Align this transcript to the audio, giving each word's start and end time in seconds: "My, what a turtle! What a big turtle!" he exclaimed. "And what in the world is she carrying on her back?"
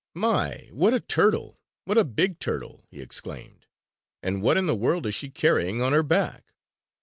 "My, 0.15 0.67
what 0.71 0.95
a 0.95 0.99
turtle! 0.99 1.59
What 1.85 1.99
a 1.99 2.03
big 2.03 2.39
turtle!" 2.39 2.83
he 2.89 3.01
exclaimed. 3.03 3.67
"And 4.23 4.41
what 4.41 4.57
in 4.57 4.65
the 4.65 4.73
world 4.75 5.05
is 5.05 5.13
she 5.13 5.29
carrying 5.29 5.79
on 5.83 5.93
her 5.93 6.01
back?" 6.01 6.55